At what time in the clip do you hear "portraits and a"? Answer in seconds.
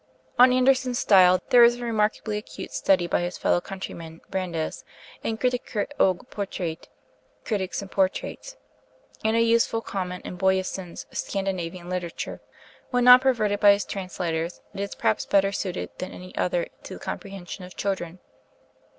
7.91-9.41